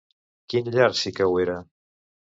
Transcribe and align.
Quina 0.53 0.73
llar 0.77 0.87
sí 1.03 1.15
que 1.19 1.29
ho 1.31 1.39
era? 1.47 1.59